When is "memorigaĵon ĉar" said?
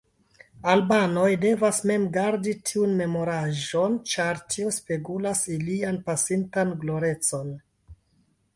3.03-4.41